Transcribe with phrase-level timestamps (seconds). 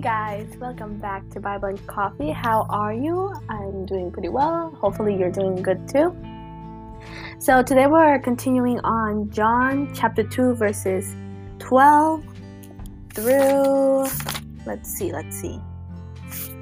[0.00, 2.30] guys, welcome back to Bible and Coffee.
[2.30, 3.34] How are you?
[3.50, 4.70] I'm doing pretty well.
[4.80, 6.16] Hopefully, you're doing good too.
[7.38, 11.14] So, today we're continuing on John chapter 2, verses
[11.58, 12.24] 12
[13.12, 14.06] through,
[14.64, 15.56] let's see, let's see.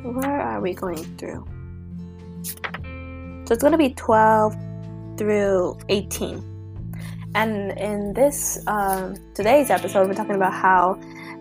[0.03, 1.47] Where are we going through?
[3.47, 4.57] So, it's going to be 12
[5.17, 6.43] through 18.
[7.37, 10.99] And in this, um, today's episode, we're talking about how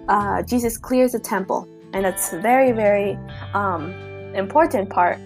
[0.07, 3.17] uh, Jesus clears the temple, and a very, very
[3.53, 3.91] um,
[4.35, 5.19] important part.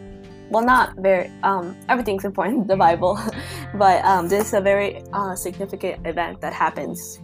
[0.49, 1.31] Well, not very.
[1.43, 3.19] Um, everything's important in the Bible,
[3.75, 7.21] but um, this is a very uh, significant event that happens,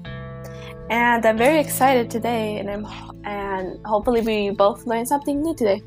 [0.90, 2.86] and I'm very excited today, and I'm
[3.26, 5.82] and hopefully we both learn something new today.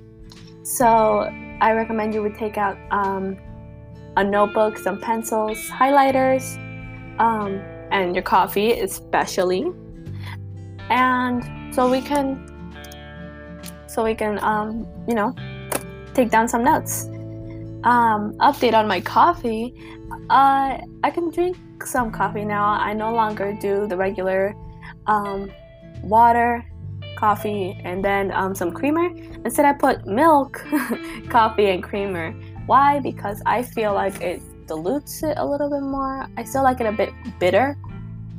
[0.63, 1.31] So
[1.63, 3.39] I recommend you would take out um,
[4.19, 6.57] a notebook, some pencils, highlighters,
[7.19, 7.55] um,
[7.91, 9.73] and your coffee, especially,
[10.91, 12.50] and so we can
[13.91, 15.35] so we can um, you know
[16.15, 17.07] take down some notes.
[17.83, 19.75] Um, update on my coffee.
[20.29, 22.65] Uh, i can drink some coffee now.
[22.65, 24.55] I no longer do the regular
[25.07, 25.51] um,
[26.03, 26.65] water
[27.17, 29.09] coffee and then um, some creamer.
[29.45, 30.65] Instead i put milk
[31.29, 32.33] coffee and creamer.
[32.67, 33.01] Why?
[33.01, 36.29] Because i feel like it dilutes it a little bit more.
[36.37, 37.77] I still like it a bit bitter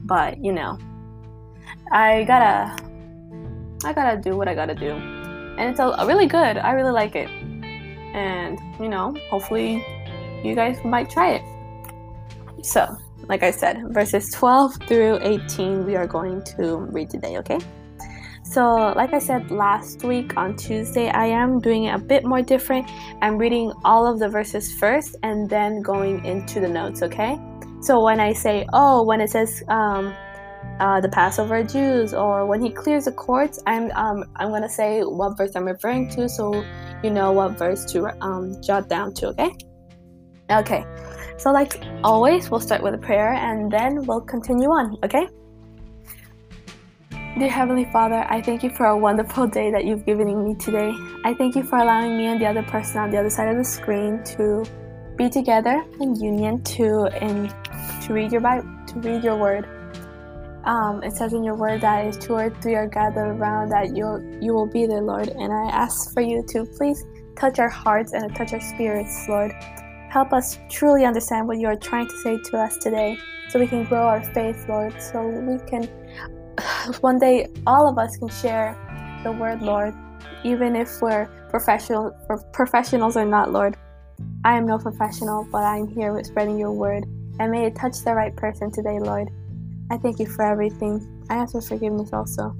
[0.04, 0.80] but you know
[1.92, 2.76] i gotta
[3.84, 5.21] I gotta do what I gotta do.
[5.62, 6.58] And it's a, really good.
[6.58, 7.30] I really like it.
[8.16, 9.86] And, you know, hopefully
[10.44, 12.66] you guys might try it.
[12.66, 17.60] So, like I said, verses 12 through 18 we are going to read today, okay?
[18.44, 22.42] So, like I said last week on Tuesday, I am doing it a bit more
[22.42, 22.90] different.
[23.22, 27.40] I'm reading all of the verses first and then going into the notes, okay?
[27.82, 30.12] So, when I say, oh, when it says, um,
[30.82, 35.02] uh, the Passover Jews, or when he clears the courts, I'm um, I'm gonna say
[35.02, 36.66] what verse I'm referring to, so
[37.04, 39.28] you know what verse to um, jot down to.
[39.28, 39.52] Okay.
[40.50, 40.84] Okay.
[41.38, 44.98] So like always, we'll start with a prayer and then we'll continue on.
[45.04, 45.28] Okay.
[47.38, 50.92] Dear Heavenly Father, I thank you for a wonderful day that you've given me today.
[51.24, 53.56] I thank you for allowing me and the other person on the other side of
[53.56, 54.66] the screen to
[55.16, 57.50] be together in union to and
[58.04, 59.81] to read your Bible, to read your word.
[60.64, 63.96] Um, it says in your word that if two or three are gathered around, that
[63.96, 64.06] you
[64.42, 65.30] you will be there, Lord.
[65.30, 67.04] And I ask for you to please
[67.36, 69.52] touch our hearts and touch our spirits, Lord.
[70.10, 73.18] Help us truly understand what you are trying to say to us today,
[73.50, 74.94] so we can grow our faith, Lord.
[75.02, 75.86] So we can
[77.02, 78.78] one day all of us can share
[79.24, 79.96] the word, Lord,
[80.44, 83.78] even if we're professional or professionals or not, Lord.
[84.44, 87.06] I am no professional, but I'm here with spreading your word,
[87.40, 89.30] and may it touch the right person today, Lord.
[89.92, 91.06] I thank you for everything.
[91.30, 92.56] I ask for forgiveness also.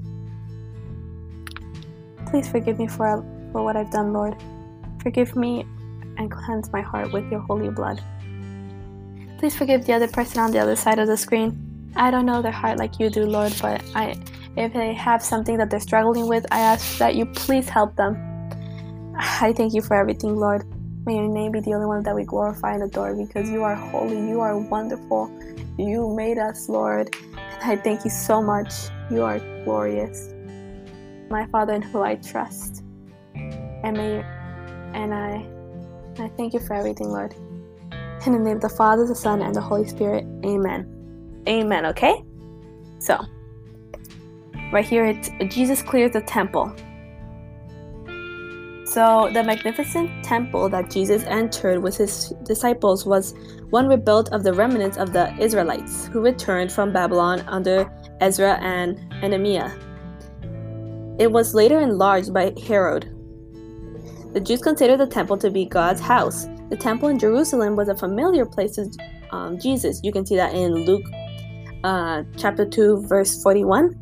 [2.26, 4.36] Please forgive me for, for what I've done, Lord.
[5.02, 5.64] Forgive me
[6.18, 8.02] and cleanse my heart with your holy blood.
[9.38, 11.90] Please forgive the other person on the other side of the screen.
[11.96, 14.14] I don't know their heart like you do, Lord, but I
[14.54, 18.14] if they have something that they're struggling with, I ask that you please help them.
[19.16, 20.66] I thank you for everything, Lord.
[21.06, 23.74] May your name be the only one that we glorify and adore because you are
[23.74, 25.30] holy, you are wonderful,
[25.78, 27.14] you made us, Lord.
[27.34, 28.72] And I thank you so much.
[29.10, 30.32] You are glorious.
[31.30, 32.82] My Father in who I trust.
[33.34, 34.22] And may
[34.94, 35.46] and I
[36.22, 37.34] I thank you for everything, Lord.
[38.26, 40.24] In the name of the Father, the Son, and the Holy Spirit.
[40.44, 40.86] Amen.
[41.48, 42.22] Amen, okay?
[42.98, 43.18] So
[44.72, 46.74] right here it's Jesus clears the temple.
[48.92, 53.32] So, the magnificent temple that Jesus entered with his disciples was
[53.70, 59.00] one rebuilt of the remnants of the Israelites who returned from Babylon under Ezra and
[59.22, 59.70] Nehemiah.
[61.18, 63.04] It was later enlarged by Herod.
[64.34, 66.46] The Jews considered the temple to be God's house.
[66.68, 68.90] The temple in Jerusalem was a familiar place to
[69.30, 70.02] um, Jesus.
[70.04, 71.06] You can see that in Luke
[71.82, 73.98] uh, chapter 2, verse 41.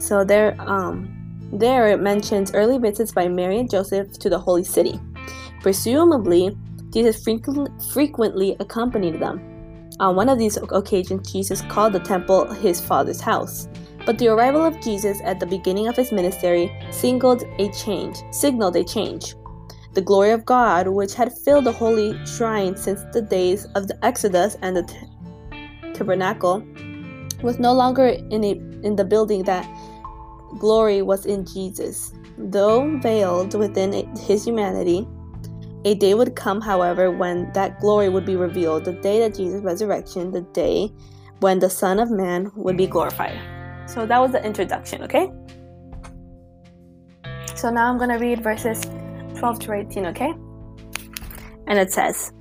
[0.00, 1.13] So there, um,
[1.54, 5.00] there it mentions early visits by Mary and Joseph to the holy city.
[5.60, 6.56] Presumably,
[6.90, 7.22] Jesus
[7.92, 9.40] frequently accompanied them.
[10.00, 13.68] On one of these occasions, Jesus called the temple his father's house.
[14.04, 18.76] But the arrival of Jesus at the beginning of his ministry signaled a change, signaled
[18.76, 19.34] a change.
[19.94, 24.04] The glory of God, which had filled the holy shrine since the days of the
[24.04, 26.66] Exodus and the t- tabernacle,
[27.42, 28.50] was no longer in, a,
[28.82, 29.64] in the building that
[30.58, 32.12] glory was in Jesus.
[32.36, 35.06] Though veiled within his humanity,
[35.84, 39.62] a day would come, however, when that glory would be revealed the day that Jesus'
[39.62, 40.90] resurrection, the day
[41.40, 43.38] when the Son of Man would be glorified.
[43.88, 45.30] So that was the introduction, okay?
[47.54, 48.82] So now I'm going to read verses
[49.36, 50.32] 12 to 18, okay?
[51.66, 52.32] And it says,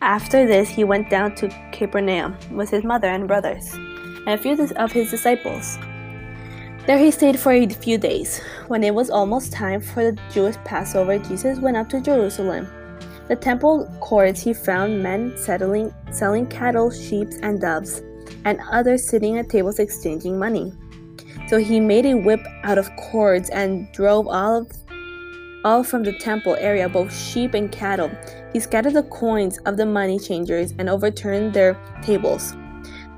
[0.00, 4.52] After this, he went down to Capernaum with his mother and brothers, and a few
[4.52, 5.78] of his disciples.
[6.86, 8.40] There he stayed for a few days.
[8.68, 12.68] When it was almost time for the Jewish Passover, Jesus went up to Jerusalem.
[13.26, 18.02] The temple courts he found men settling, selling cattle, sheep, and doves,
[18.44, 20.72] and others sitting at tables exchanging money.
[21.48, 24.70] So he made a whip out of cords and drove all of
[25.64, 28.12] all from the temple area, both sheep and cattle.
[28.52, 32.54] He scattered the coins of the money changers and overturned their tables.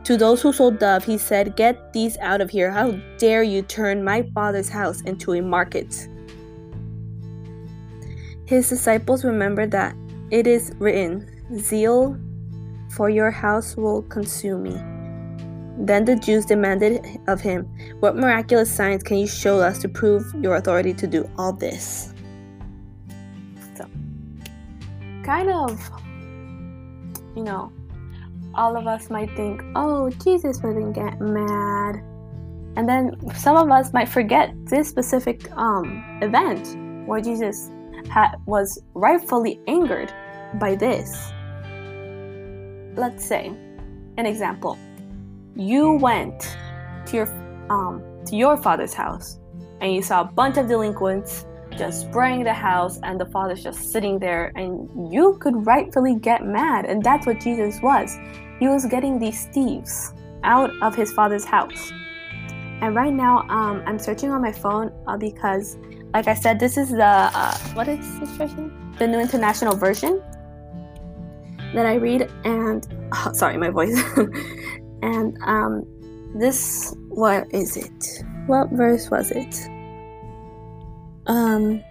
[0.08, 2.70] To those who sold dove, he said, Get these out of here.
[2.70, 6.08] How dare you turn my father's house into a market?
[8.46, 9.94] His disciples remembered that
[10.30, 11.28] it is written,
[11.58, 12.18] Zeal
[12.88, 14.80] for your house will consume me.
[15.84, 17.66] Then the Jews demanded of him,
[18.00, 22.14] What miraculous signs can you show us to prove your authority to do all this?
[23.76, 23.84] So,
[25.22, 25.78] kind of,
[27.36, 27.70] you know,
[28.58, 32.02] all of us might think, oh, Jesus wouldn't get mad.
[32.76, 36.76] And then some of us might forget this specific um, event
[37.06, 37.70] where Jesus
[38.10, 40.12] ha- was rightfully angered
[40.60, 41.32] by this.
[42.96, 43.52] Let's say,
[44.16, 44.76] an example.
[45.54, 46.56] You went
[47.06, 47.26] to your
[47.70, 49.38] um, to your father's house
[49.80, 51.46] and you saw a bunch of delinquents
[51.76, 56.44] just spraying the house and the father's just sitting there and you could rightfully get
[56.44, 58.16] mad and that's what Jesus was
[58.58, 60.12] he was getting these thieves
[60.44, 61.92] out of his father's house.
[62.80, 65.76] And right now, um, I'm searching on my phone uh, because,
[66.14, 68.94] like I said, this is the uh, what is this version?
[68.98, 70.22] The New International Version
[71.74, 72.30] that I read.
[72.44, 74.00] And oh, sorry, my voice.
[75.02, 75.84] and um,
[76.34, 78.24] this, what is it?
[78.46, 79.68] What verse was it?
[81.26, 81.82] Um,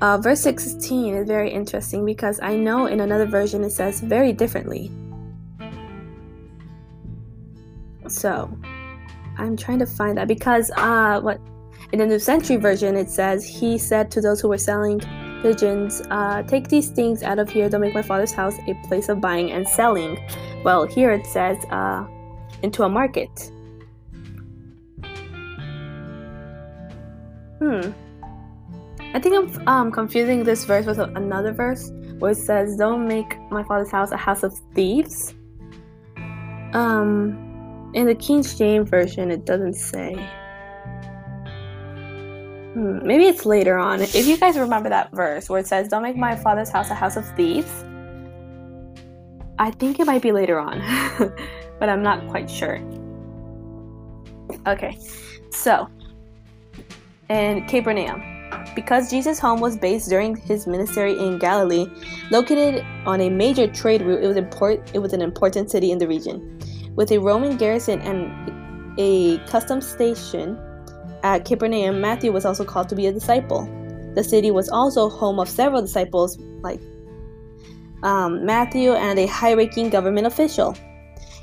[0.00, 4.32] uh, verse 16 is very interesting because I know in another version it says very
[4.32, 4.90] differently.
[8.08, 8.50] So
[9.38, 11.40] I'm trying to find that because uh, what
[11.92, 15.00] in the New Century version it says he said to those who were selling
[15.42, 17.68] pigeons, uh, "Take these things out of here.
[17.68, 20.18] Don't make my father's house a place of buying and selling."
[20.64, 22.06] Well, here it says uh,
[22.62, 23.30] into a market.
[27.58, 27.92] Hmm.
[29.12, 31.90] I think I'm um, confusing this verse with another verse
[32.20, 35.34] where it says, "Don't make my father's house a house of thieves."
[36.74, 40.14] Um, in the King James version, it doesn't say.
[42.74, 44.00] Hmm, maybe it's later on.
[44.00, 46.94] If you guys remember that verse where it says, "Don't make my father's house a
[46.94, 47.84] house of thieves,"
[49.58, 50.78] I think it might be later on,
[51.80, 52.80] but I'm not quite sure.
[54.68, 54.96] Okay,
[55.50, 55.88] so
[57.28, 58.39] in Capernaum
[58.74, 61.86] because Jesus' home was based during his ministry in Galilee,
[62.30, 65.98] located on a major trade route, it was, import- it was an important city in
[65.98, 66.58] the region.
[66.94, 70.58] With a Roman garrison and a customs station
[71.22, 73.68] at Capernaum, Matthew was also called to be a disciple.
[74.14, 76.80] The city was also home of several disciples, like
[78.02, 80.76] um, Matthew and a high ranking government official.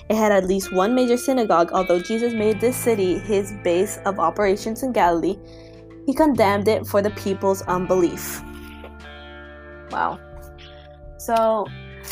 [0.09, 4.19] It had at least one major synagogue, although Jesus made this city his base of
[4.19, 5.37] operations in Galilee
[6.07, 8.41] he condemned it for the people's unbelief.
[9.91, 10.19] Wow.
[11.19, 11.67] So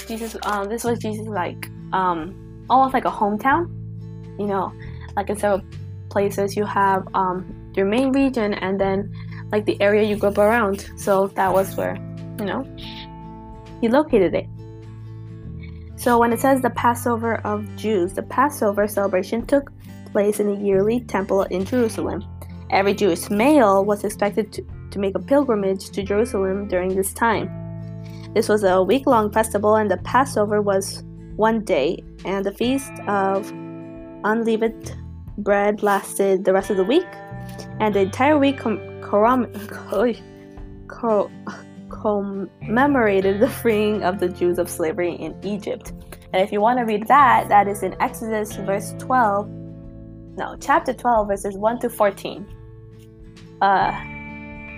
[0.05, 3.69] Jesus, um, this was Jesus like um, almost like a hometown.
[4.37, 4.73] You know,
[5.15, 5.61] like in several
[6.09, 9.13] places you have um, your main region and then
[9.53, 10.91] like the area you grew up around.
[10.97, 11.95] So that was where
[12.37, 12.67] you know
[13.79, 14.45] he located it.
[15.95, 19.71] So when it says the Passover of Jews, the Passover celebration took
[20.11, 22.25] place in the yearly temple in Jerusalem.
[22.69, 27.49] Every Jewish male was expected to, to make a pilgrimage to Jerusalem during this time.
[28.33, 31.03] This was a week long festival, and the Passover was
[31.35, 33.51] one day, and the feast of
[34.23, 34.95] unleavened
[35.37, 37.07] bread lasted the rest of the week,
[37.79, 39.51] and the entire week com- com-
[41.89, 45.93] commemorated the freeing of the Jews of slavery in Egypt.
[46.33, 49.47] And if you want to read that, that is in Exodus verse 12,
[50.37, 52.45] no, chapter 12, verses 1 to 14
[53.61, 53.91] uh,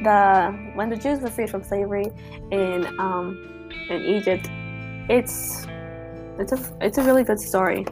[0.03, 2.11] the when the Jews were freed from slavery
[2.51, 4.47] in um, in Egypt,
[5.09, 5.65] it's
[6.37, 7.85] it's a it's a really good story.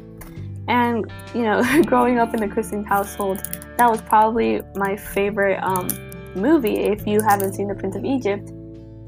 [0.67, 3.39] And you know, growing up in a Christian household,
[3.77, 5.87] that was probably my favorite um,
[6.35, 6.77] movie.
[6.77, 8.51] If you haven't seen The Prince of Egypt,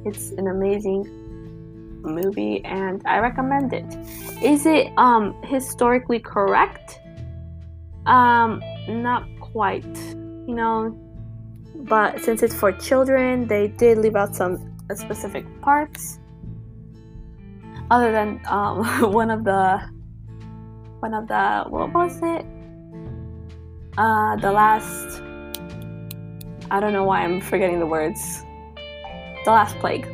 [0.06, 1.06] it's an amazing
[2.02, 3.86] movie, and I recommend it.
[4.42, 7.00] Is it um, historically correct?
[8.08, 9.86] Um, not quite
[10.48, 10.98] you know.
[11.76, 16.20] But since it's for children, they did leave out some specific parts.
[17.92, 18.84] Other than um,
[19.14, 19.80] one of the,
[21.02, 22.46] one of the, what was it?
[23.98, 25.22] Uh, the last,
[26.72, 28.44] I don't know why I'm forgetting the words.
[29.46, 30.08] The last plague.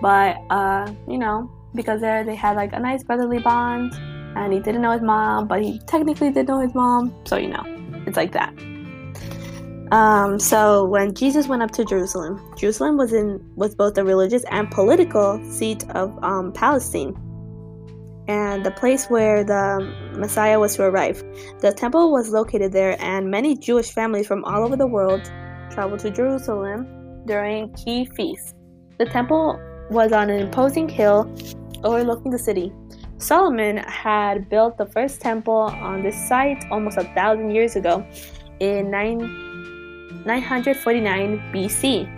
[0.00, 3.92] But, uh, you know, because there they had like a nice brotherly bond
[4.36, 7.14] and he didn't know his mom, but he technically did know his mom.
[7.24, 7.64] So, you know,
[8.06, 8.52] it's like that.
[9.92, 14.42] Um, so when Jesus went up to Jerusalem, Jerusalem was in was both the religious
[14.50, 17.14] and political seat of um, Palestine,
[18.26, 19.86] and the place where the
[20.16, 21.22] Messiah was to arrive.
[21.60, 25.30] The temple was located there, and many Jewish families from all over the world
[25.70, 26.86] traveled to Jerusalem
[27.26, 28.54] during key feasts.
[28.98, 29.60] The temple
[29.90, 31.30] was on an imposing hill
[31.84, 32.72] overlooking the city.
[33.22, 38.04] Solomon had built the first temple on this site almost a thousand years ago
[38.58, 42.10] in 9, 949 BC.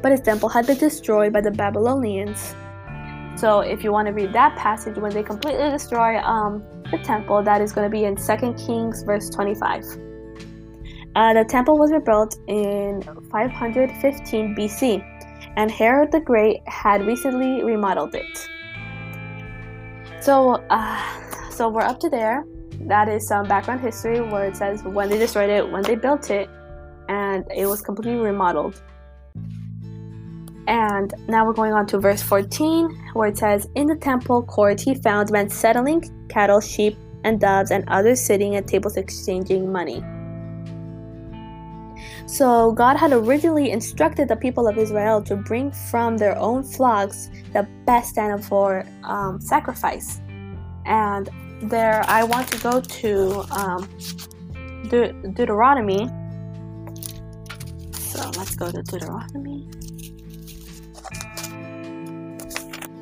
[0.00, 2.54] But his temple had been destroyed by the Babylonians.
[3.34, 6.62] So, if you want to read that passage, when they completely destroy um,
[6.92, 9.84] the temple, that is going to be in 2 Kings, verse 25.
[11.16, 15.02] Uh, the temple was rebuilt in 515 BC,
[15.56, 18.48] and Herod the Great had recently remodeled it.
[20.22, 22.44] So, uh, so we're up to there.
[22.82, 26.30] That is some background history where it says when they destroyed it, when they built
[26.30, 26.48] it,
[27.08, 28.80] and it was completely remodeled.
[30.68, 34.80] And now we're going on to verse 14, where it says, In the temple court
[34.80, 40.04] he found men settling cattle, sheep, and doves, and others sitting at tables exchanging money.
[42.26, 47.30] So, God had originally instructed the people of Israel to bring from their own flocks
[47.52, 50.20] the best animal for um, sacrifice.
[50.86, 51.28] And
[51.62, 53.88] there, I want to go to um,
[54.88, 56.08] De- Deuteronomy.
[57.92, 59.68] So, let's go to Deuteronomy.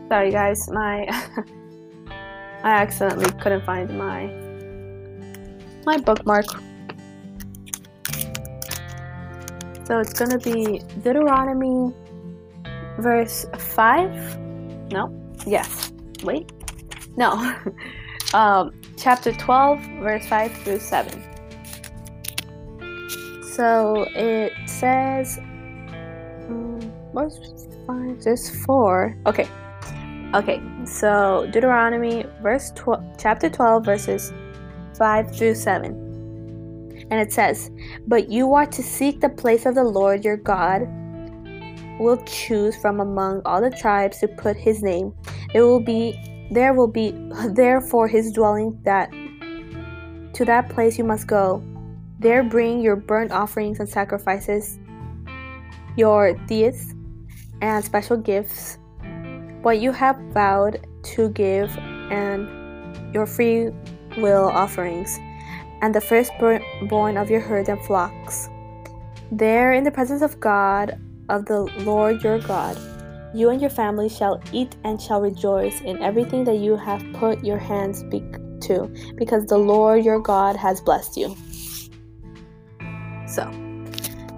[0.08, 1.06] Sorry, guys, my
[2.62, 4.26] I accidentally couldn't find my
[5.86, 6.46] my bookmark.
[9.90, 11.92] So it's gonna be Deuteronomy
[13.00, 14.38] verse 5.
[14.92, 15.10] No,
[15.44, 15.90] yes.
[16.22, 16.48] Wait.
[17.16, 17.32] No.
[18.32, 21.24] um, chapter 12, verse 5 through 7.
[23.52, 26.80] So it says, um,
[27.10, 28.22] what's 5?
[28.22, 29.16] There's 4.
[29.26, 29.48] Okay.
[30.34, 34.32] Okay, so Deuteronomy verse 12, chapter 12 verses
[34.96, 36.09] 5 through 7.
[37.10, 37.70] And it says,
[38.06, 40.88] "But you are to seek the place of the Lord your God
[42.00, 45.12] will choose from among all the tribes to put his name.
[45.52, 46.18] There will be
[46.50, 47.12] there will be
[48.08, 49.10] his dwelling that
[50.32, 51.62] to that place you must go.
[52.18, 54.78] There bring your burnt offerings and sacrifices,
[55.96, 56.94] your tithes
[57.62, 58.78] and special gifts,
[59.62, 61.70] what you have vowed to give,
[62.10, 63.70] and your free
[64.16, 65.18] will offerings,
[65.82, 68.48] and the firstborn of your herds and flocks.
[69.32, 72.76] There, in the presence of God, of the Lord your God,
[73.32, 77.44] you and your family shall eat and shall rejoice in everything that you have put
[77.44, 78.02] your hands
[78.62, 81.36] to, because the Lord your God has blessed you.
[83.26, 83.48] So,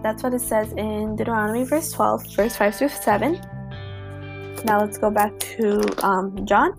[0.02, 3.40] that's what it says in Deuteronomy verse 12, verse 5 through 7.
[4.64, 6.78] Now let's go back to um, John.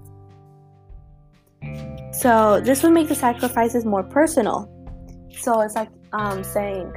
[2.23, 4.57] So, this would make the sacrifices more personal.
[5.45, 6.87] So, it's like um, saying,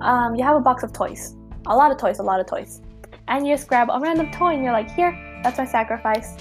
[0.00, 1.34] um, you have a box of toys,
[1.66, 2.80] a lot of toys, a lot of toys
[3.28, 5.12] and you just grab a random toy and you're like, here,
[5.42, 6.34] that's my sacrifice.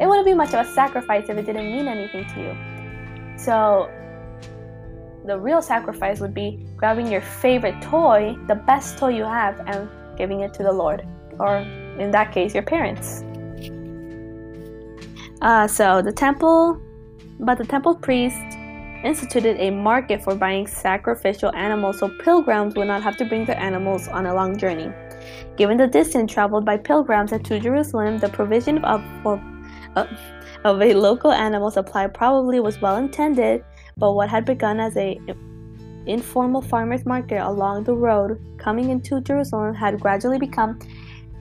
[0.00, 3.38] It wouldn't be much of a sacrifice if it didn't mean anything to you.
[3.38, 3.88] So,
[5.24, 9.88] the real sacrifice would be grabbing your favorite toy, the best toy you have, and
[10.18, 11.06] giving it to the Lord,
[11.38, 13.22] or in that case, your parents.
[15.42, 16.80] Uh, so, the temple,
[17.40, 18.36] but the temple priest
[19.02, 23.58] instituted a market for buying sacrificial animals so pilgrims would not have to bring their
[23.58, 24.88] animals on a long journey.
[25.56, 29.40] Given the distance traveled by pilgrims to Jerusalem, the provision of, of,
[30.62, 33.64] of a local animal supply probably was well intended,
[33.96, 35.18] but what had begun as a
[36.06, 40.78] informal farmers market along the road coming into Jerusalem had gradually become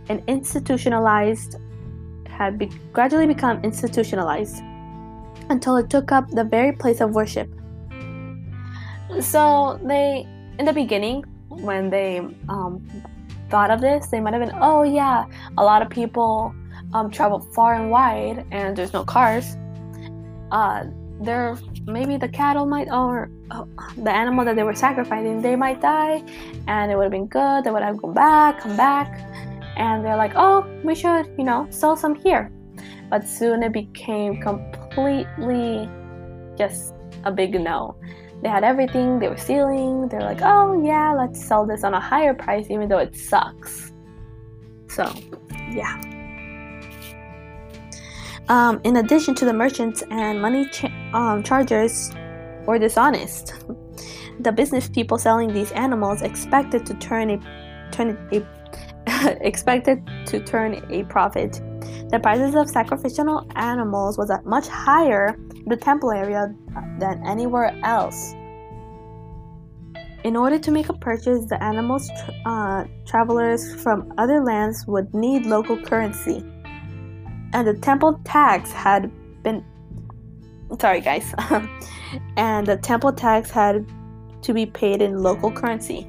[0.10, 1.58] an institutionalized
[2.42, 4.64] had be, gradually become institutionalized
[5.50, 7.50] until it took up the very place of worship.
[9.20, 10.26] So they,
[10.58, 12.20] in the beginning, when they
[12.50, 12.88] um,
[13.50, 15.26] thought of this, they might have been, oh yeah,
[15.58, 16.56] a lot of people
[16.94, 19.58] um, travel far and wide and there's no cars.
[20.52, 20.86] Uh,
[21.22, 21.56] their
[21.86, 23.68] maybe the cattle might or oh,
[23.98, 26.24] the animal that they were sacrificing they might die
[26.68, 29.10] and it would have been good they would have gone back come back
[29.82, 32.52] and they're like oh we should you know sell some here.
[33.10, 35.90] But soon it became completely
[36.58, 36.94] just
[37.26, 37.96] a big no.
[38.42, 40.08] They had everything they were stealing.
[40.08, 43.92] They're like oh yeah let's sell this on a higher price even though it sucks.
[44.88, 45.12] So
[45.72, 46.00] yeah.
[48.50, 52.12] Um, in addition to the merchants and money cha- um, chargers
[52.68, 53.54] were dishonest.
[54.40, 57.38] The business people selling these animals expected to turn a
[57.92, 58.61] turn a
[59.42, 61.62] expected to turn a profit.
[62.10, 66.54] The prices of sacrificial animals was much higher in the temple area
[67.00, 68.34] than anywhere else.
[70.24, 75.12] In order to make a purchase, the animals tra- uh, travelers from other lands would
[75.16, 76.46] need local currency
[77.54, 79.12] and the temple tax had
[79.44, 79.64] been
[80.80, 81.34] sorry guys
[82.38, 83.86] and the temple tax had
[84.42, 86.08] to be paid in local currency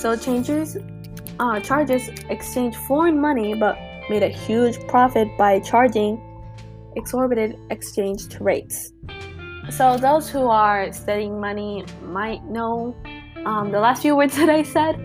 [0.00, 0.76] so changers
[1.38, 3.78] uh, charges exchanged foreign money but
[4.08, 6.20] made a huge profit by charging
[6.96, 8.92] exorbitant exchange rates.
[9.70, 12.96] So those who are studying money might know
[13.46, 14.96] um, the last few words that I said,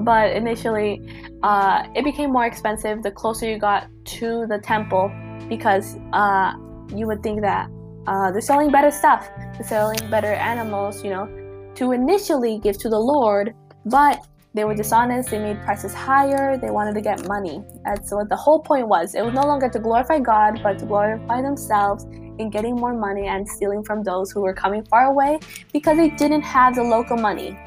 [0.00, 1.02] but initially
[1.42, 3.88] uh, it became more expensive the closer you got
[4.18, 5.12] to the temple
[5.48, 6.54] because uh,
[6.94, 7.68] you would think that
[8.06, 11.26] uh, they're selling better stuff, they're selling better animals, you know,
[11.74, 14.26] to initially give to the Lord, but
[14.56, 17.62] they were dishonest, they made prices higher, they wanted to get money.
[17.84, 19.14] That's what the whole point was.
[19.14, 22.04] It was no longer to glorify God, but to glorify themselves
[22.38, 25.40] in getting more money and stealing from those who were coming far away
[25.74, 27.58] because they didn't have the local money.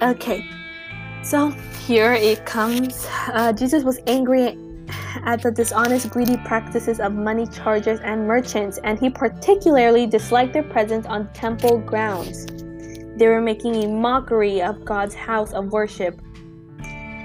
[0.00, 0.46] Okay,
[1.22, 1.50] so
[1.86, 3.06] here it comes.
[3.28, 4.56] Uh, Jesus was angry
[5.26, 10.62] at the dishonest, greedy practices of money chargers and merchants, and he particularly disliked their
[10.62, 12.61] presence on temple grounds.
[13.16, 16.20] They were making a mockery of God's house of worship.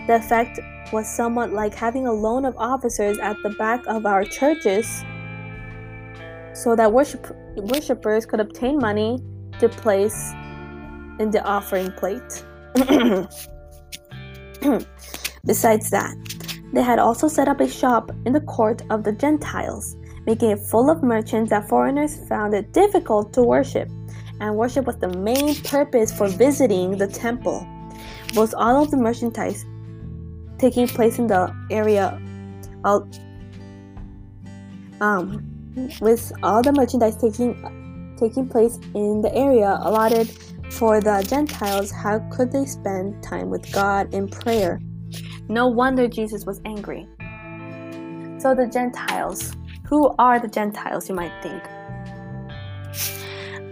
[0.08, 0.60] The effect
[0.92, 5.04] was somewhat like having a loan of officers at the back of our churches
[6.54, 9.20] so that worship, worshippers could obtain money
[9.60, 10.34] to place
[11.20, 12.44] in the offering plate.
[15.46, 16.16] Besides that,
[16.74, 19.96] they had also set up a shop in the court of the Gentiles,
[20.26, 23.90] making it full of merchants that foreigners found it difficult to worship,
[24.40, 27.66] and worship was the main purpose for visiting the temple.
[28.36, 29.66] Was all of the merchandise
[30.58, 32.22] taking place in the area,
[32.84, 33.08] all,
[35.02, 35.44] um,
[36.02, 37.56] with all the merchandise taking
[38.18, 40.28] taking place in the area allotted
[40.72, 44.82] for the Gentiles, how could they spend time with God in prayer?
[45.48, 47.08] No wonder Jesus was angry.
[48.40, 49.54] So, the Gentiles,
[49.88, 51.64] who are the Gentiles, you might think?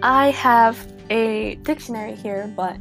[0.06, 0.78] I have
[1.10, 2.78] a dictionary here, but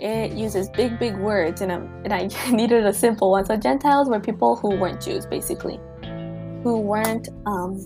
[0.00, 3.44] it uses big, big words, and, and I needed a simple one.
[3.44, 5.78] So, Gentiles were people who weren't Jews, basically,
[6.62, 7.78] who weren't, um,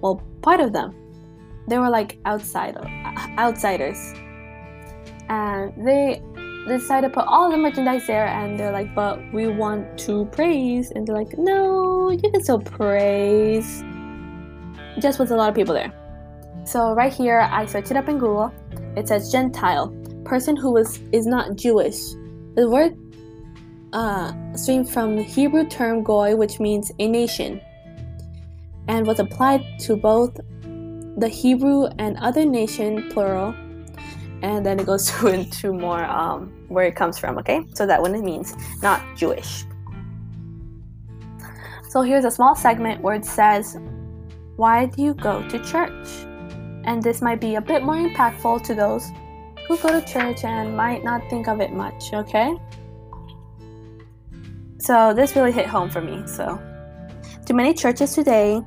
[0.00, 0.94] well, part of them.
[1.66, 2.76] They were like outside,
[3.38, 4.14] outsiders
[5.28, 6.22] and they
[6.68, 10.90] decided to put all the merchandise there and they're like but we want to praise
[10.92, 13.82] and they're like no you can still praise
[15.00, 15.92] just with a lot of people there
[16.64, 18.52] so right here i searched it up in google
[18.96, 19.88] it says gentile
[20.24, 21.98] person who is is not jewish
[22.54, 22.96] the word
[23.92, 27.60] uh stream from the hebrew term goy which means a nation
[28.88, 30.34] and was applied to both
[31.18, 33.54] the hebrew and other nation plural
[34.42, 37.64] and then it goes into more um, where it comes from, okay?
[37.74, 39.64] So that one it means, not Jewish.
[41.88, 43.78] So here's a small segment where it says,
[44.56, 46.26] Why do you go to church?
[46.84, 49.10] And this might be a bit more impactful to those
[49.68, 52.54] who go to church and might not think of it much, okay?
[54.78, 56.26] So this really hit home for me.
[56.26, 56.60] So,
[57.46, 58.60] too many churches today,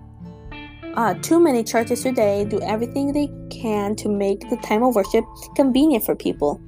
[0.95, 5.25] uh, too many churches today do everything they can to make the time of worship
[5.55, 6.61] convenient for people.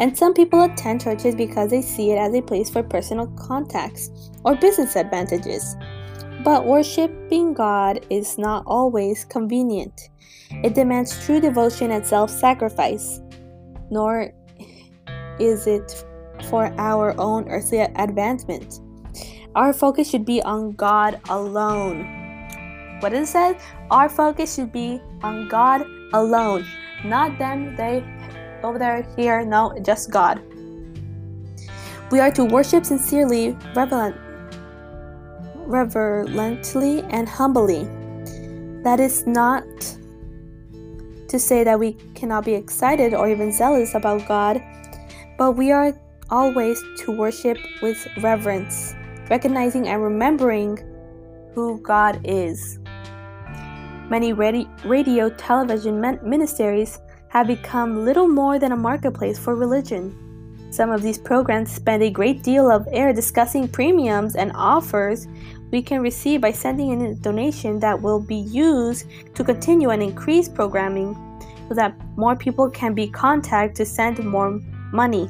[0.00, 4.10] And some people attend churches because they see it as a place for personal contacts
[4.44, 5.76] or business advantages.
[6.44, 10.08] But worshiping God is not always convenient.
[10.50, 13.20] It demands true devotion and self sacrifice,
[13.90, 14.32] nor
[15.38, 16.04] is it
[16.48, 18.80] for our own earthly advancement.
[19.54, 22.98] Our focus should be on God alone.
[23.00, 23.56] What it says,
[23.90, 25.82] our focus should be on God
[26.12, 26.66] alone,
[27.04, 28.04] not them, they,
[28.62, 30.42] over there, here, no, just God.
[32.10, 34.16] We are to worship sincerely, reverent,
[35.66, 37.84] reverently and humbly.
[38.82, 39.64] That is not
[41.28, 44.62] to say that we cannot be excited or even zealous about God,
[45.36, 45.92] but we are
[46.30, 48.94] always to worship with reverence,
[49.30, 50.78] recognizing and remembering
[51.54, 52.78] who God is.
[54.10, 60.16] Many radio, television ministries have become little more than a marketplace for religion.
[60.70, 65.26] Some of these programs spend a great deal of air discussing premiums and offers
[65.70, 70.02] we can receive by sending in a donation that will be used to continue and
[70.02, 71.16] increase programming
[71.68, 74.60] so that more people can be contacted to send more
[74.92, 75.28] money.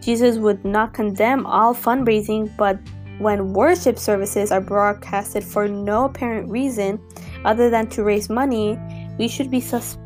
[0.00, 2.78] Jesus would not condemn all fundraising, but
[3.18, 6.98] when worship services are broadcasted for no apparent reason
[7.44, 8.78] other than to raise money,
[9.18, 9.98] we should be sus-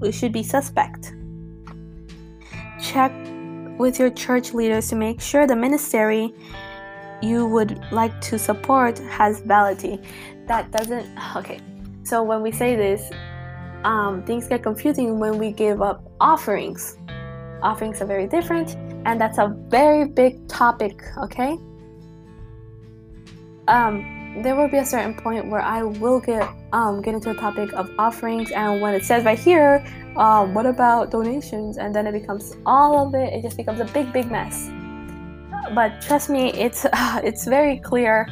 [0.00, 1.12] we should be suspect.
[2.80, 3.12] Check
[3.78, 6.34] with your church leaders to make sure the ministry
[7.20, 10.00] you would like to support has validity.
[10.46, 11.60] That doesn't okay.
[12.04, 13.10] So when we say this,
[13.84, 16.96] um, things get confusing when we give up offerings.
[17.62, 21.02] Offerings are very different, and that's a very big topic.
[21.18, 21.58] Okay.
[23.66, 27.38] Um, there will be a certain point where I will get um, get into the
[27.38, 29.84] topic of offerings, and when it says right here,
[30.16, 33.32] um, what about donations, and then it becomes all of it.
[33.32, 34.70] It just becomes a big, big mess.
[35.74, 38.26] But trust me, it's uh, it's very clear.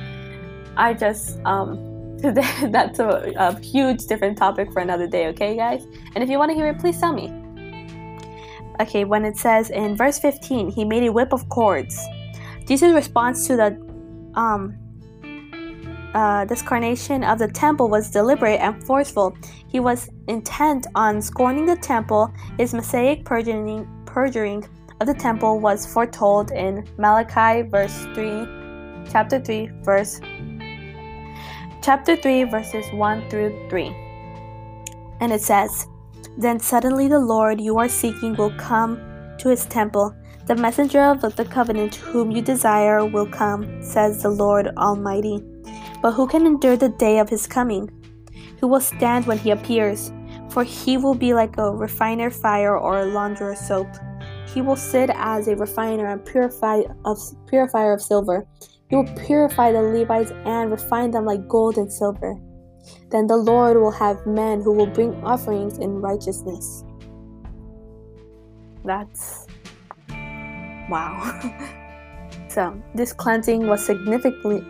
[0.77, 5.27] I just um, that's a, a huge different topic for another day.
[5.29, 5.85] Okay, guys.
[6.15, 7.33] And if you want to hear it, please tell me.
[8.81, 11.99] Okay, when it says in verse 15, he made a whip of cords.
[12.67, 13.71] Jesus' response to the
[14.35, 14.77] um,
[16.15, 19.37] uh, discarnation of the temple was deliberate and forceful.
[19.69, 22.33] He was intent on scorning the temple.
[22.59, 24.67] His messianic perjuring, perjuring
[25.01, 28.47] of the temple was foretold in Malachi verse 3,
[29.11, 30.21] chapter 3, verse
[31.87, 33.95] chapter 3 verses 1 through 3.
[35.21, 35.87] And it says,
[36.37, 38.97] Then suddenly the Lord you are seeking will come
[39.39, 40.13] to his temple.
[40.47, 45.43] The messenger of the covenant whom you desire will come, says the Lord Almighty.
[46.03, 47.89] But who can endure the day of his coming?
[48.61, 50.13] Who will stand when he appears?
[50.51, 53.89] For he will be like a refiner fire or a launderer soap.
[54.57, 58.47] He will sit as a refiner and purify of, purifier of silver.
[58.89, 62.41] He will purify the Levites and refine them like gold and silver.
[63.11, 66.85] Then the Lord will have men who will bring offerings in righteousness.
[68.83, 69.47] That's
[70.89, 71.39] wow.
[72.49, 74.65] so, this cleansing was significantly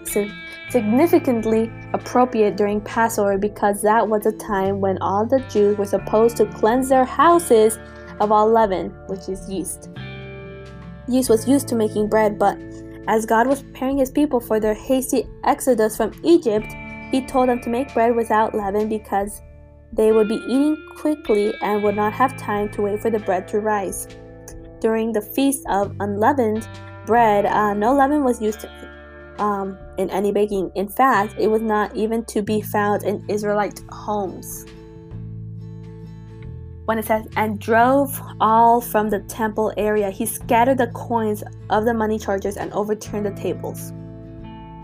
[0.70, 6.36] significantly appropriate during Passover because that was a time when all the Jews were supposed
[6.38, 7.78] to cleanse their houses
[8.20, 9.90] of all leaven, which is yeast.
[11.08, 12.58] Yeast was used to making bread, but
[13.08, 16.66] as God was preparing his people for their hasty exodus from Egypt,
[17.10, 19.40] he told them to make bread without leaven because
[19.92, 23.46] they would be eating quickly and would not have time to wait for the bread
[23.48, 24.08] to rise.
[24.80, 26.68] During the feast of unleavened
[27.06, 28.66] bread, uh, no leaven was used
[29.38, 30.72] um, in any baking.
[30.74, 34.66] In fact, it was not even to be found in Israelite homes.
[36.86, 41.84] When it says, and drove all from the temple area, he scattered the coins of
[41.84, 43.92] the money chargers and overturned the tables.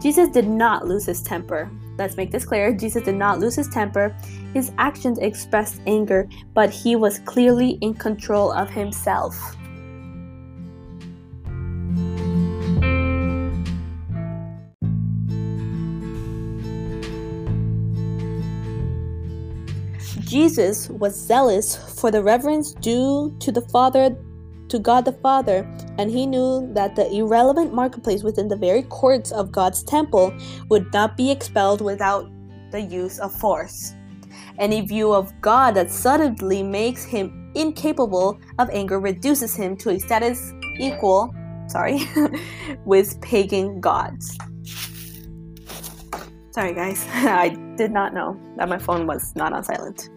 [0.02, 1.70] Jesus did not lose his temper.
[1.96, 2.74] Let's make this clear.
[2.74, 4.16] Jesus did not lose his temper.
[4.52, 9.56] His actions expressed anger, but he was clearly in control of himself.
[20.32, 24.16] Jesus was zealous for the reverence due to the Father
[24.70, 25.68] to God the Father,
[25.98, 30.32] and he knew that the irrelevant marketplace within the very courts of God's temple
[30.70, 32.30] would not be expelled without
[32.70, 33.92] the use of force.
[34.58, 40.00] Any view of God that suddenly makes him incapable of anger reduces him to a
[40.00, 41.30] status equal,
[41.66, 42.08] sorry,
[42.86, 44.38] with pagan gods.
[46.52, 50.08] Sorry guys, I did not know that my phone was not on silent.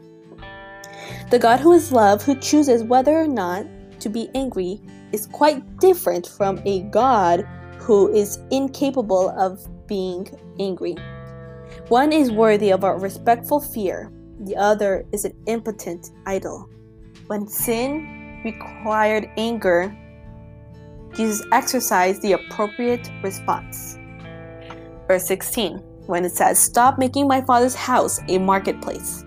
[1.31, 3.65] The God who is love, who chooses whether or not
[3.99, 4.79] to be angry,
[5.11, 7.47] is quite different from a God
[7.79, 10.27] who is incapable of being
[10.59, 10.95] angry.
[11.88, 14.11] One is worthy of our respectful fear,
[14.41, 16.69] the other is an impotent idol.
[17.25, 19.95] When sin required anger,
[21.15, 23.97] Jesus exercised the appropriate response.
[25.07, 29.24] Verse 16, when it says, Stop making my father's house a marketplace.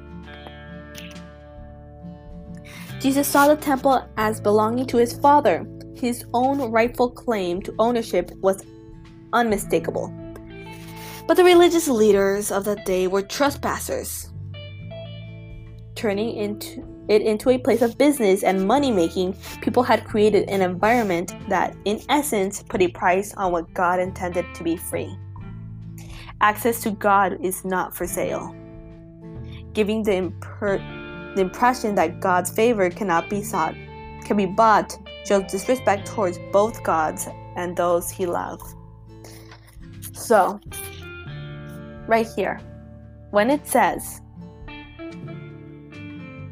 [3.00, 5.64] Jesus saw the temple as belonging to his father.
[5.94, 8.64] His own rightful claim to ownership was
[9.32, 10.12] unmistakable.
[11.28, 14.30] But the religious leaders of that day were trespassers,
[15.94, 19.34] turning into it into a place of business and money making.
[19.62, 24.44] People had created an environment that, in essence, put a price on what God intended
[24.54, 25.16] to be free.
[26.40, 28.54] Access to God is not for sale,
[29.72, 30.97] giving the, imper-
[31.38, 33.74] the impression that God's favor cannot be sought,
[34.24, 38.74] can be bought, shows disrespect towards both gods and those he loves.
[40.12, 40.58] So,
[42.08, 42.60] right here,
[43.30, 44.20] when it says,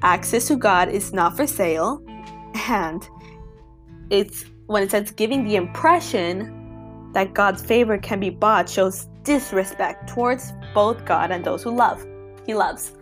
[0.02, 2.00] access to God is not for sale,
[2.68, 3.08] and
[4.10, 10.08] it's when it says giving the impression that God's favor can be bought shows disrespect
[10.08, 12.06] towards both God and those who love.
[12.46, 12.92] He loves.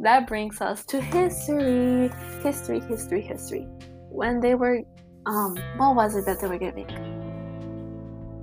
[0.00, 2.10] That brings us to history,
[2.42, 3.66] history, history, history.
[4.10, 4.82] When they were,
[5.26, 6.88] um, what was it that they were giving?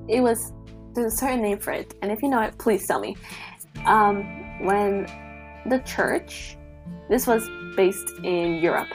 [0.07, 0.53] It was
[0.93, 3.15] there's a certain name for it, and if you know it, please tell me.
[3.85, 4.23] Um,
[4.65, 5.05] when
[5.67, 6.57] the church,
[7.09, 8.89] this was based in Europe,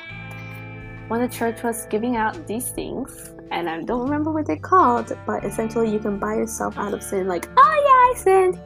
[1.09, 5.16] when the church was giving out these things, and I don't remember what they're called,
[5.27, 8.61] but essentially you can buy yourself out of sin, like, oh yeah, I sinned.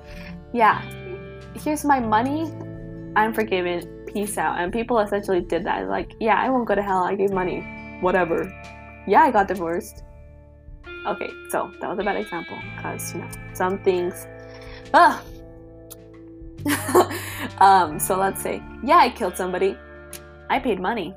[0.52, 0.82] Yeah,
[1.54, 2.50] here's my money,
[3.16, 4.58] I'm forgiven, peace out.
[4.58, 5.88] And people essentially did that.
[5.88, 7.60] Like, yeah, I won't go to hell, I gave money,
[8.00, 8.52] whatever.
[9.06, 10.04] Yeah, I got divorced.
[11.06, 14.26] Okay, so that was a bad example because you know some things.
[14.92, 15.22] Ah.
[17.58, 19.78] um, so let's say, yeah, I killed somebody.
[20.50, 21.14] I paid money.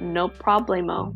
[0.00, 1.14] No problemo.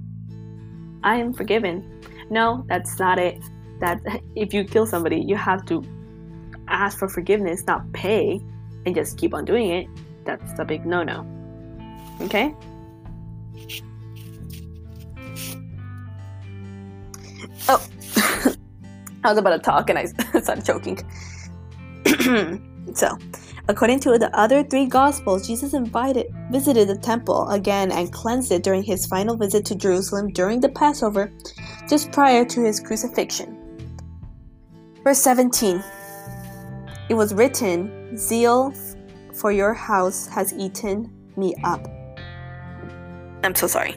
[1.03, 2.03] I am forgiven.
[2.31, 3.43] No, that's not it.
[3.81, 4.01] That
[4.37, 5.85] if you kill somebody, you have to
[6.69, 8.41] ask for forgiveness, not pay,
[8.87, 9.87] and just keep on doing it.
[10.25, 11.27] That's a big no-no.
[12.23, 12.55] Okay.
[17.69, 17.87] Oh,
[19.25, 20.05] I was about to talk and I
[20.41, 20.99] started choking.
[22.95, 23.17] so,
[23.69, 28.63] according to the other three Gospels, Jesus invited, visited the temple again and cleansed it
[28.63, 31.33] during his final visit to Jerusalem during the Passover,
[31.89, 33.57] just prior to his crucifixion.
[35.05, 35.83] Verse 17
[37.11, 38.73] It was written, Zeal
[39.35, 41.85] for your house has eaten me up.
[43.43, 43.97] I'm so sorry.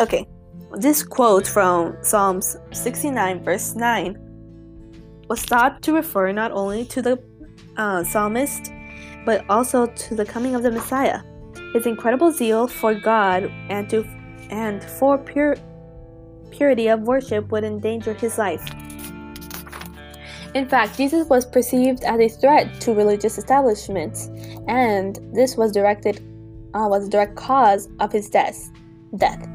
[0.00, 0.26] Okay,
[0.72, 4.18] this quote from Psalms 69, verse 9,
[5.30, 7.18] was thought to refer not only to the
[7.78, 8.70] uh, psalmist,
[9.24, 11.22] but also to the coming of the Messiah.
[11.72, 14.04] His incredible zeal for God and to
[14.50, 15.56] and for pure
[16.50, 18.62] purity of worship would endanger his life.
[20.56, 24.30] In fact, Jesus was perceived as a threat to religious establishments,
[24.66, 26.16] and this was directed
[26.72, 28.70] uh, was a direct cause of his death.
[29.18, 29.46] Death.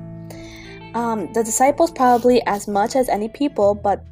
[0.94, 4.06] Um, the disciples, probably as much as any people, but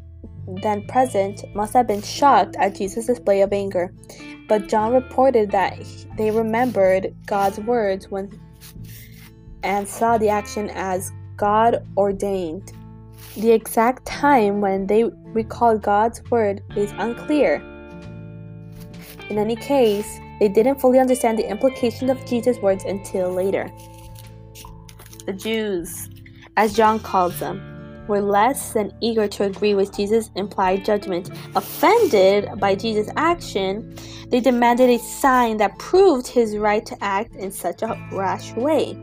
[0.63, 3.93] then present, must have been shocked at Jesus' display of anger.
[4.47, 5.77] But John reported that
[6.17, 8.31] they remembered God's words when
[9.61, 12.73] and saw the action as God ordained.
[13.35, 17.55] The exact time when they recalled God's word is unclear.
[19.29, 23.69] In any case, they didn't fully understand the implications of Jesus' words until later.
[25.25, 26.09] The Jews
[26.59, 31.29] as John calls them, were less than eager to agree with Jesus' implied judgment.
[31.55, 33.95] Offended by Jesus' action,
[34.27, 38.97] they demanded a sign that proved his right to act in such a rash way.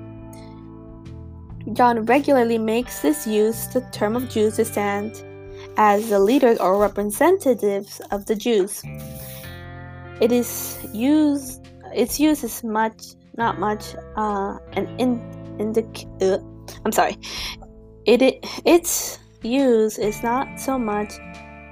[1.73, 5.23] John regularly makes this use the term of Jews to stand
[5.77, 8.83] as the leaders or representatives of the Jews.
[10.21, 15.19] It is used its use is much not much uh, an in,
[15.59, 16.39] indic- uh,
[16.85, 17.19] I'm sorry.
[18.07, 21.15] It, it its use is not so much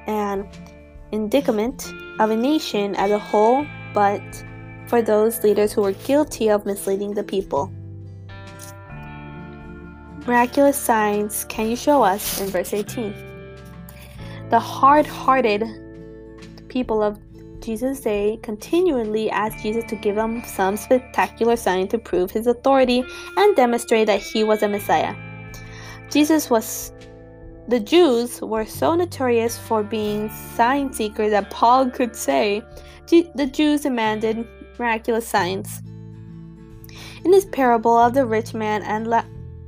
[0.06, 0.48] an
[1.12, 4.22] indicament of a nation as a whole, but
[4.88, 7.72] for those leaders who were guilty of misleading the people.
[10.26, 13.14] Miraculous signs can you show us in verse 18?
[14.48, 15.64] The hard hearted
[16.68, 17.18] people of
[17.60, 23.04] Jesus' day continually asked Jesus to give them some spectacular sign to prove his authority
[23.36, 25.14] and demonstrate that he was a Messiah.
[26.10, 26.92] Jesus was
[27.68, 32.62] the Jews were so notorious for being sign seekers that Paul could say
[33.08, 34.46] the Jews demanded
[34.78, 35.82] miraculous signs.
[37.24, 39.06] In his parable of the rich man and,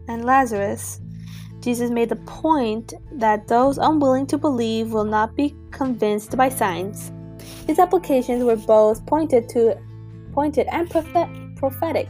[0.09, 1.01] and Lazarus,
[1.61, 7.11] Jesus made the point that those unwilling to believe will not be convinced by signs.
[7.67, 9.77] His applications were both pointed to
[10.33, 10.89] pointed and
[11.57, 12.09] prophetic.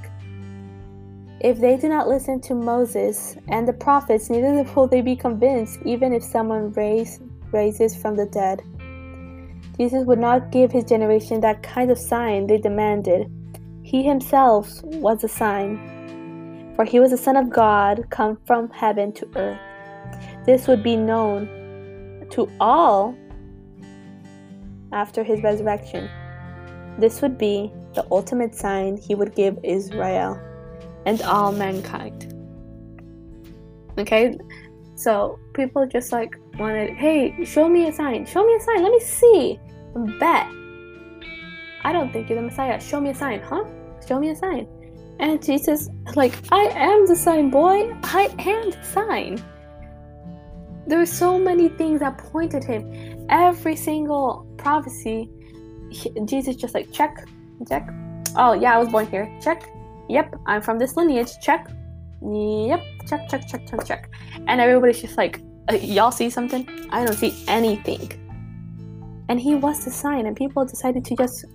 [1.40, 5.78] If they do not listen to Moses and the prophets, neither will they be convinced,
[5.85, 7.20] even if someone raise,
[7.52, 8.62] raises from the dead.
[9.78, 13.30] Jesus would not give his generation that kind of sign they demanded.
[13.82, 15.78] He himself was a sign,
[16.76, 19.58] for he was the Son of God come from heaven to earth.
[20.44, 23.16] This would be known to all
[24.92, 26.08] after his resurrection.
[26.98, 30.38] This would be the ultimate sign he would give Israel
[31.06, 32.32] and all mankind.
[33.98, 34.36] Okay?
[34.96, 38.26] So people just like wanted, hey, show me a sign.
[38.26, 38.82] Show me a sign.
[38.82, 39.58] Let me see.
[40.20, 40.46] Bet.
[41.84, 42.80] I don't think you're the Messiah.
[42.80, 43.64] Show me a sign, huh?
[44.06, 44.66] Show me a sign.
[45.18, 47.94] And Jesus, like, I am the sign, boy.
[48.02, 49.42] I am the sign.
[50.87, 53.26] There were so many things that pointed him.
[53.29, 55.31] Every single prophecy,
[56.26, 57.26] Jesus just like, check,
[57.68, 57.88] check.
[58.37, 59.26] Oh, yeah, I was born here.
[59.42, 59.68] Check.
[60.09, 61.33] Yep, I'm from this lineage.
[61.40, 61.68] Check.
[62.22, 64.11] Yep, check, check, check, check, check.
[64.46, 66.68] And everybody's just like, uh, y'all see something?
[66.90, 68.12] I don't see anything.
[69.29, 71.46] And he was the sign, and people decided to just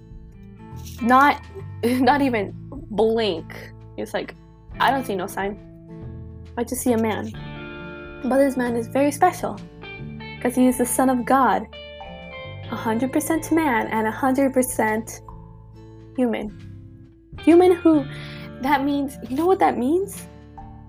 [1.01, 1.41] not,
[1.83, 2.53] not even
[2.91, 3.71] blink.
[3.97, 4.35] It's like,
[4.79, 5.59] I don't see no sign.
[6.57, 7.31] I just see a man.
[8.23, 9.59] But this man is very special
[10.35, 11.67] because he is the Son of God,
[12.69, 15.21] 100% man and 100%
[16.15, 16.67] human.
[17.41, 18.05] Human who,
[18.61, 20.27] that means, you know what that means?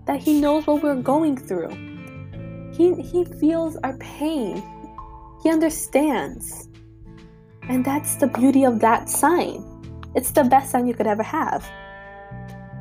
[0.06, 1.70] That he knows what we're going through.
[2.74, 4.62] He, he feels our pain.
[5.42, 6.68] He understands.
[7.68, 9.64] And that's the beauty of that sign.
[10.14, 11.70] It's the best sign you could ever have.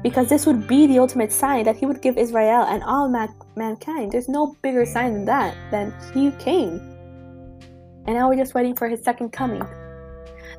[0.04, 3.36] Because this would be the ultimate sign that he would give Israel and all man-
[3.56, 4.12] mankind.
[4.12, 6.80] There's no bigger sign than that, than he came.
[8.08, 9.64] And now we're just waiting for his second coming.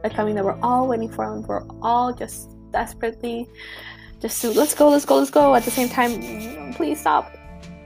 [0.02, 3.48] The coming that we're all waiting for, and we're all just desperately
[4.20, 5.54] just to let's go, let's go, let's go.
[5.54, 7.36] At the same time, please stop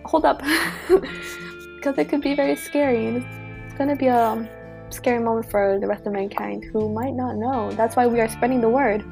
[0.06, 0.38] hold up
[0.88, 3.24] because it could be very scary and
[3.66, 4.48] it's to be a
[4.90, 8.28] scary moment for the rest of mankind who might not know that's why we are
[8.28, 9.04] spreading the word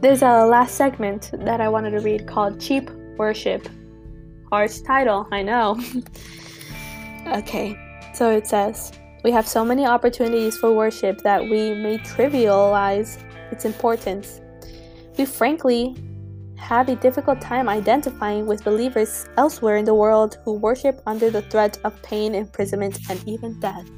[0.00, 3.68] there's a last segment that i wanted to read called cheap worship.
[4.50, 5.80] Harsh title i know.
[7.26, 7.78] Okay
[8.12, 8.92] so it says
[9.24, 13.18] we have so many opportunities for worship that we may trivialize
[13.50, 14.42] its importance.
[15.16, 15.96] We frankly
[16.56, 21.42] have a difficult time identifying with believers elsewhere in the world who worship under the
[21.42, 23.88] threat of pain, imprisonment, and even death.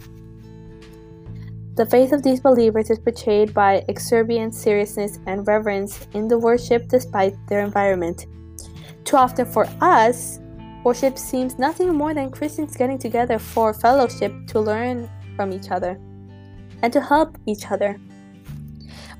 [1.76, 6.88] The faith of these believers is portrayed by exuberant seriousness and reverence in the worship
[6.88, 8.24] despite their environment.
[9.04, 10.40] Too often for us,
[10.84, 16.00] worship seems nothing more than Christians getting together for fellowship to learn from each other
[16.80, 18.00] and to help each other.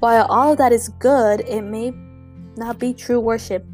[0.00, 1.92] While all of that is good, it may
[2.56, 3.66] not be true worship.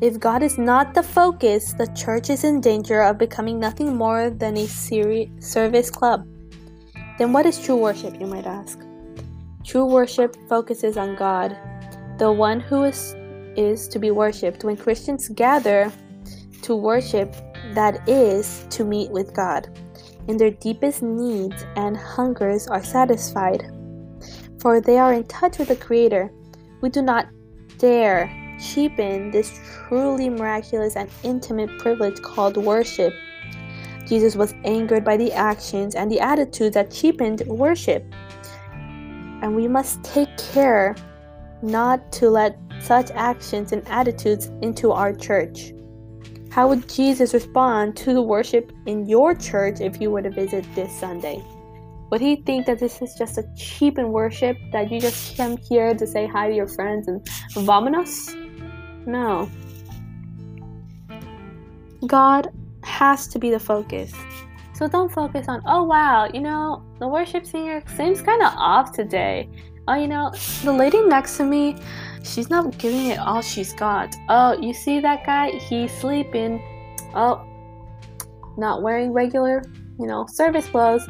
[0.00, 4.28] If God is not the focus, the church is in danger of becoming nothing more
[4.28, 6.26] than a service club.
[7.18, 8.80] Then, what is true worship, you might ask?
[9.64, 11.56] True worship focuses on God,
[12.18, 13.14] the one who is,
[13.56, 14.64] is to be worshipped.
[14.64, 15.92] When Christians gather
[16.62, 17.34] to worship,
[17.72, 19.68] that is to meet with God,
[20.28, 23.70] and their deepest needs and hungers are satisfied,
[24.60, 26.32] for they are in touch with the Creator.
[26.80, 27.28] We do not
[27.78, 33.12] dare cheapen this truly miraculous and intimate privilege called worship.
[34.06, 38.04] Jesus was angered by the actions and the attitudes that cheapened worship.
[39.42, 40.94] And we must take care
[41.62, 45.72] not to let such actions and attitudes into our church.
[46.50, 50.64] How would Jesus respond to the worship in your church if you were to visit
[50.74, 51.42] this Sunday?
[52.10, 55.94] Would he think that this is just a cheapened worship that you just come here
[55.94, 58.34] to say hi to your friends and vamonos?
[59.06, 59.50] No.
[62.06, 62.52] God
[62.84, 64.12] has to be the focus.
[64.74, 68.92] So don't focus on, oh wow, you know, the worship singer seems kind of off
[68.92, 69.48] today.
[69.86, 71.76] Oh, you know, the lady next to me,
[72.22, 74.16] she's not giving it all she's got.
[74.28, 75.50] Oh, you see that guy?
[75.50, 76.62] He's sleeping.
[77.14, 77.44] Oh,
[78.56, 79.62] not wearing regular,
[80.00, 81.06] you know, service clothes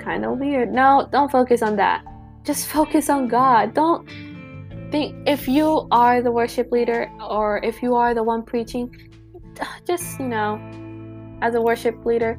[0.00, 0.72] kind of weird.
[0.72, 2.04] No, don't focus on that.
[2.44, 3.72] Just focus on God.
[3.72, 4.08] Don't
[4.90, 8.94] think if you are the worship leader or if you are the one preaching,
[9.86, 10.60] just, you know,
[11.42, 12.38] as a worship leader,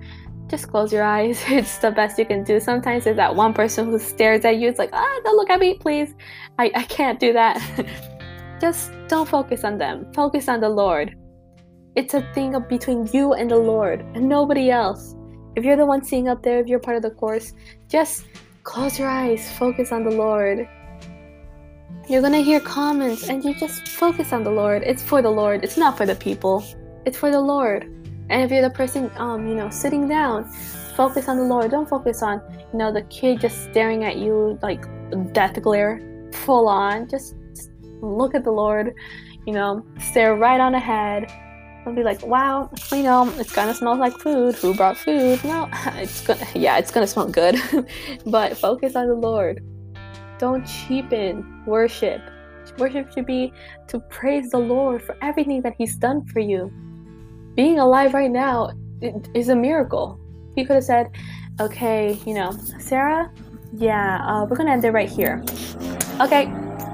[0.49, 1.41] just close your eyes.
[1.49, 2.59] It's the best you can do.
[2.59, 4.67] Sometimes there's that one person who stares at you.
[4.67, 6.15] It's like, ah, don't look at me, please.
[6.57, 7.61] I, I can't do that.
[8.61, 10.11] just don't focus on them.
[10.13, 11.15] Focus on the Lord.
[11.95, 15.15] It's a thing between you and the Lord and nobody else.
[15.55, 17.53] If you're the one seeing up there, if you're part of the course,
[17.87, 18.25] just
[18.63, 20.67] close your eyes, focus on the Lord.
[22.07, 24.83] You're gonna hear comments and you just focus on the Lord.
[24.83, 26.63] It's for the Lord, it's not for the people,
[27.05, 27.98] it's for the Lord.
[28.29, 30.45] And if you're the person, um, you know, sitting down,
[30.95, 31.71] focus on the Lord.
[31.71, 34.85] Don't focus on, you know, the kid just staring at you like
[35.33, 36.01] death glare,
[36.45, 37.07] full on.
[37.07, 37.35] Just,
[38.01, 38.93] look at the Lord,
[39.45, 41.31] you know, stare right on ahead.
[41.85, 44.55] Don't be like, wow, you know, it's gonna smell like food.
[44.55, 45.43] Who brought food?
[45.43, 47.55] No, it's gonna, yeah, it's gonna smell good.
[48.25, 49.63] but focus on the Lord.
[50.37, 52.21] Don't cheapen worship.
[52.77, 53.51] Worship should be
[53.87, 56.71] to praise the Lord for everything that He's done for you.
[57.59, 58.69] Being alive right now
[59.35, 60.17] is a miracle.
[60.55, 61.11] He could have said,
[61.59, 63.29] okay, you know, Sarah,
[63.73, 65.43] yeah, uh, we're gonna end it right here.
[66.21, 66.45] Okay,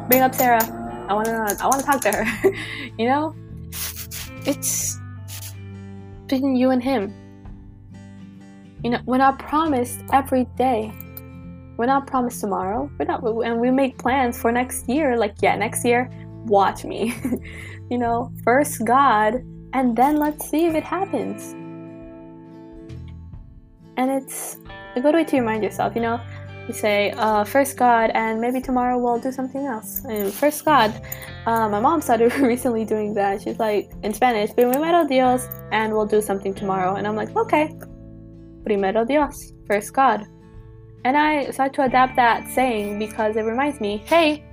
[0.09, 0.65] bring up Sarah.
[1.07, 2.51] I wanna, I wanna talk to her.
[2.97, 3.35] you know,
[4.47, 4.99] it's
[6.25, 7.13] between you and him.
[8.83, 10.91] You know, we're not promised every day.
[11.77, 12.89] We're not promised tomorrow.
[12.97, 15.15] We're not, and we make plans for next year.
[15.15, 16.09] Like, yeah, next year,
[16.47, 17.13] watch me.
[17.91, 19.43] you know, first God,
[19.75, 21.51] and then let's see if it happens.
[23.97, 24.57] And it's
[24.95, 26.21] a good way to remind yourself, you know,
[26.65, 30.05] you say, uh, first God, and maybe tomorrow we'll do something else.
[30.05, 30.89] And first God,
[31.45, 33.41] uh, my mom started recently doing that.
[33.41, 36.95] She's like, in Spanish, primero Dios, and we'll do something tomorrow.
[36.95, 37.77] And I'm like, okay,
[38.65, 40.23] primero Dios, first God.
[41.03, 44.45] And I start to adapt that saying because it reminds me, hey,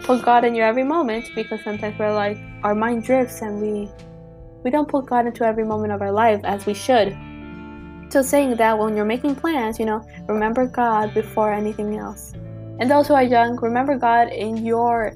[0.00, 3.88] put God in your every moment because sometimes we're like, our mind drifts and we
[4.64, 7.16] we don't put God into every moment of our life as we should.
[8.08, 12.32] So saying that when you're making plans, you know, remember God before anything else.
[12.80, 15.14] And those who are young, remember God in your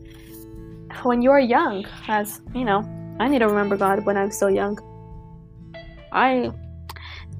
[1.02, 2.80] when you're young, as you know,
[3.20, 4.78] I need to remember God when I'm still young.
[6.12, 6.50] I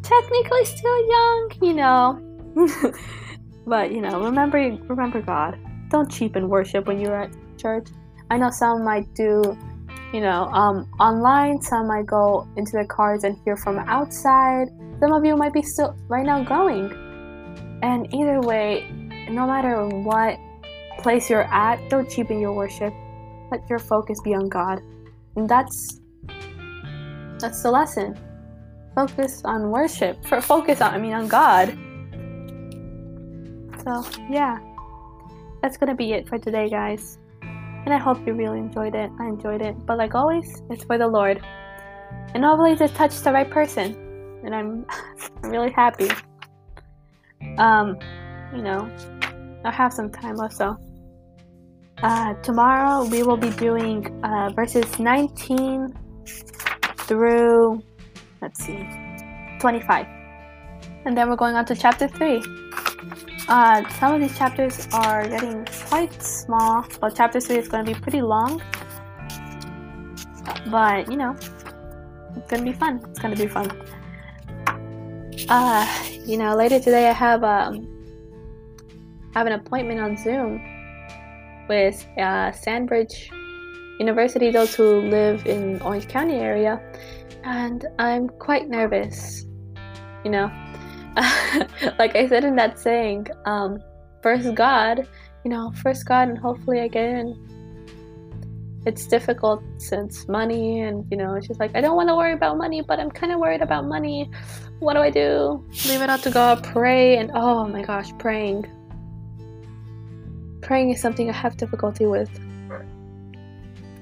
[0.02, 2.20] technically still young, you know.
[3.66, 5.58] but you know, remember remember God.
[5.90, 7.88] Don't cheapen worship when you're at church.
[8.30, 9.56] I know some might do,
[10.12, 11.60] you know, um, online.
[11.60, 14.68] Some might go into their cars and hear from outside.
[15.00, 16.90] Some of you might be still right now going.
[17.82, 18.90] And either way,
[19.30, 20.38] no matter what
[20.98, 22.92] place you're at, don't cheapen your worship.
[23.50, 24.80] Let your focus be on God.
[25.36, 26.00] And that's
[27.38, 28.18] that's the lesson.
[28.94, 30.24] Focus on worship.
[30.24, 31.68] For focus on I mean on God.
[33.84, 34.58] So yeah.
[35.62, 37.18] That's gonna be it for today guys.
[37.84, 39.10] And I hope you really enjoyed it.
[39.20, 39.74] I enjoyed it.
[39.86, 41.42] But like always, it's for the Lord.
[42.34, 44.08] And hopefully it touched the right person
[44.44, 44.86] and I'm
[45.42, 46.10] really happy.
[47.58, 47.98] Um,
[48.54, 48.90] you know,
[49.64, 50.76] I have some time left, so.
[52.02, 55.92] Uh, tomorrow we will be doing uh, verses 19
[56.96, 57.82] through,
[58.40, 58.86] let's see,
[59.60, 60.06] 25.
[61.04, 62.40] And then we're going on to chapter 3.
[63.48, 67.94] Uh, some of these chapters are getting quite small, but chapter 3 is going to
[67.94, 68.60] be pretty long.
[70.70, 71.34] But, you know,
[72.36, 73.00] it's going to be fun.
[73.08, 73.70] It's going to be fun.
[75.48, 75.86] Uh,
[76.26, 77.88] you know, later today I have um
[79.34, 80.60] have an appointment on Zoom
[81.70, 83.30] with uh, Sandbridge
[83.98, 86.82] University, those who live in Orange County area,
[87.44, 89.46] and I'm quite nervous.
[90.24, 90.50] You know,
[91.98, 93.82] like I said in that saying, um,
[94.22, 95.06] first God,
[95.44, 97.48] you know, first God, and hopefully I get in
[98.88, 102.32] it's difficult since money and you know it's just like i don't want to worry
[102.32, 104.30] about money but i'm kind of worried about money.
[104.78, 105.64] What do i do?
[105.88, 108.66] Leave it out to god pray and oh my gosh praying.
[110.62, 112.30] Praying is something i have difficulty with.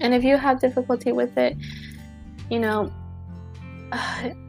[0.01, 1.57] And if you have difficulty with it
[2.51, 2.93] you know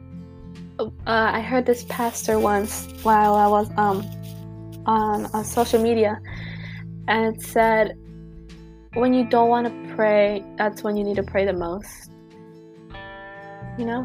[1.06, 4.04] i heard this pastor once while i was um
[4.86, 6.20] on, on social media
[7.08, 7.96] and it said
[8.94, 12.10] when you don't want to pray, that's when you need to pray the most.
[13.78, 14.02] You know?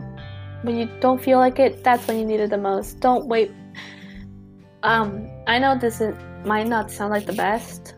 [0.61, 2.99] When you don't feel like it, that's when you need it the most.
[2.99, 3.51] Don't wait.
[4.83, 6.15] Um, I know this is,
[6.45, 7.95] might not sound like the best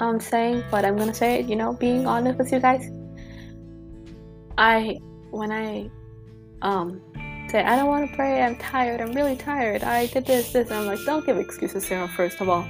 [0.00, 2.90] I'm saying, but I'm gonna say it, you know, being honest with you guys.
[4.58, 4.98] I
[5.30, 5.90] when I
[6.62, 7.00] um
[7.52, 10.70] say I don't want to pray, I'm tired, I'm really tired, I did this, this,
[10.70, 12.66] and I'm like, don't give excuses, Sarah, first of all.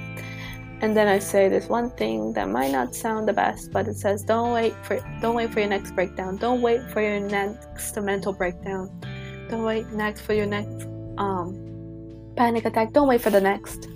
[0.81, 3.95] And then I say this one thing that might not sound the best, but it
[3.95, 6.35] says don't wait for don't wait for your next breakdown.
[6.35, 8.91] Don't wait for your next mental breakdown.
[9.49, 10.85] Don't wait next for your next
[11.17, 11.47] um
[12.35, 12.91] panic attack.
[12.91, 13.87] Don't wait for the next.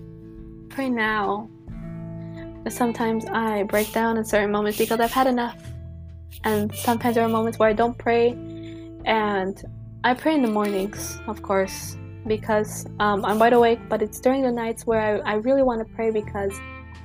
[0.69, 1.49] Pray now.
[2.69, 5.61] Sometimes I break down in certain moments because I've had enough.
[6.45, 8.31] And sometimes there are moments where I don't pray
[9.03, 9.61] and
[10.07, 14.41] I pray in the mornings, of course, because um, I'm wide awake, but it's during
[14.41, 16.53] the nights where I, I really want to pray because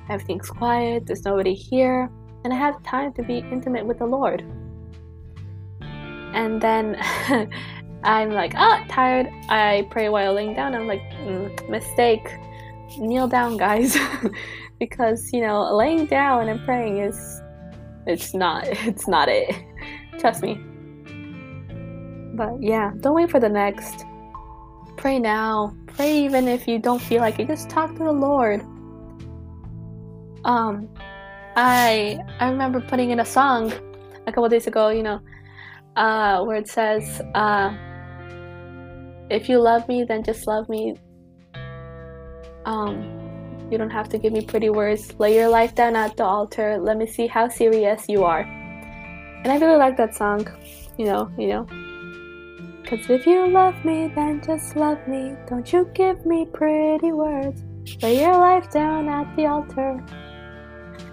[0.09, 2.09] Everything's quiet, there's nobody here,
[2.43, 4.43] and I have time to be intimate with the Lord.
[5.81, 6.97] And then
[8.03, 9.27] I'm like, ah, tired.
[9.49, 10.75] I pray while laying down.
[10.75, 12.27] I'm like, mm, mistake.
[12.97, 13.97] Kneel down, guys,
[14.79, 17.41] because you know, laying down and praying is,
[18.05, 19.55] it's not, it's not it.
[20.19, 20.59] Trust me.
[22.33, 24.05] But yeah, don't wait for the next.
[24.97, 25.75] Pray now.
[25.87, 27.47] Pray even if you don't feel like it.
[27.47, 28.61] Just talk to the Lord.
[30.45, 30.89] Um,
[31.55, 33.71] I I remember putting in a song
[34.25, 34.89] a couple days ago.
[34.89, 35.19] You know,
[35.95, 37.71] uh, where it says, uh,
[39.29, 40.95] "If you love me, then just love me."
[42.65, 45.13] Um, you don't have to give me pretty words.
[45.19, 46.77] Lay your life down at the altar.
[46.79, 48.41] Let me see how serious you are.
[48.41, 50.47] And I really like that song.
[50.97, 51.92] You know, you know.
[52.93, 55.35] Cause if you love me, then just love me.
[55.47, 57.63] Don't you give me pretty words.
[58.03, 60.05] Lay your life down at the altar.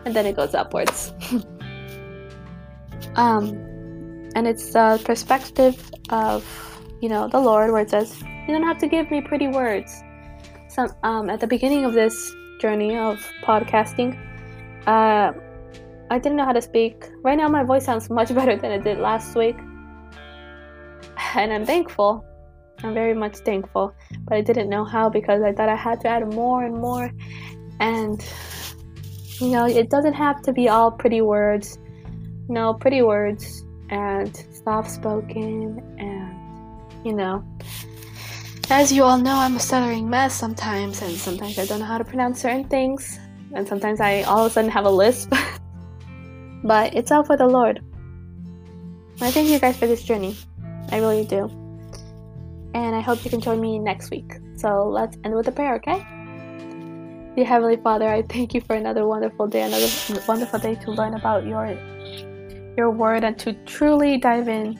[0.04, 1.14] And then it goes upwards.
[3.16, 3.56] um,
[4.36, 6.44] and it's the perspective of,
[7.00, 10.02] you know, the Lord, where it says, "You don't have to give me pretty words."
[10.68, 14.18] Some um, at the beginning of this journey of podcasting,
[14.86, 15.32] uh,
[16.10, 17.08] I didn't know how to speak.
[17.22, 19.56] Right now, my voice sounds much better than it did last week
[21.34, 22.24] and I'm thankful.
[22.82, 23.94] I'm very much thankful,
[24.24, 27.10] but I didn't know how because I thought I had to add more and more.
[27.78, 28.24] And
[29.38, 31.78] you know, it doesn't have to be all pretty words.
[32.48, 37.44] No, pretty words and soft spoken and you know.
[38.70, 41.98] As you all know, I'm a stuttering mess sometimes, and sometimes I don't know how
[41.98, 43.18] to pronounce certain things,
[43.52, 45.34] and sometimes I all of a sudden have a lisp.
[46.64, 47.82] but it's all for the Lord.
[49.20, 50.36] I thank you guys for this journey.
[50.90, 51.48] I really do.
[52.74, 54.32] And I hope you can join me next week.
[54.56, 56.04] So let's end with a prayer, okay?
[57.36, 59.88] Dear Heavenly Father, I thank you for another wonderful day, another
[60.26, 61.78] wonderful day to learn about your
[62.76, 64.78] your word and to truly dive in.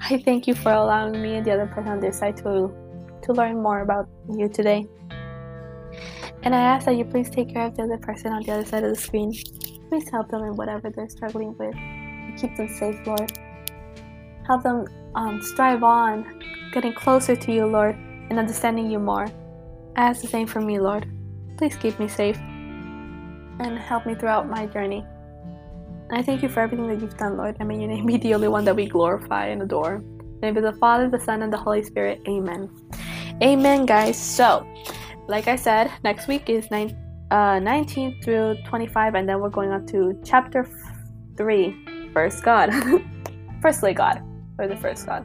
[0.00, 2.72] I thank you for allowing me and the other person on this side to
[3.22, 4.86] to learn more about you today.
[6.44, 8.64] And I ask that you please take care of the other person on the other
[8.64, 9.32] side of the screen.
[9.88, 11.74] Please help them in whatever they're struggling with.
[12.40, 13.32] Keep them safe, Lord.
[14.48, 16.40] Help them um, strive on,
[16.72, 17.94] getting closer to you, Lord,
[18.30, 19.26] and understanding you more.
[19.94, 21.06] I ask the same for me, Lord.
[21.58, 22.38] Please keep me safe
[23.60, 25.04] and help me throughout my journey.
[26.10, 28.32] I thank you for everything that you've done, Lord, and may your name be the
[28.32, 29.96] only one that we glorify and adore.
[29.96, 32.22] In the name of the Father, the Son, and the Holy Spirit.
[32.26, 32.70] Amen.
[33.42, 34.16] Amen, guys.
[34.16, 34.66] So,
[35.26, 36.96] like I said, next week is nine,
[37.30, 40.66] uh, 19 through 25, and then we're going on to chapter
[41.36, 42.72] 3, First God.
[43.60, 44.22] Firstly, God
[44.58, 45.24] or the first God.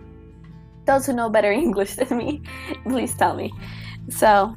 [0.86, 2.42] Those who know better English than me,
[2.84, 3.54] please tell me.
[4.10, 4.56] So,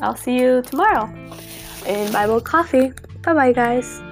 [0.00, 1.12] I'll see you tomorrow
[1.86, 2.92] in Bible Coffee.
[3.22, 4.02] Bye bye, guys.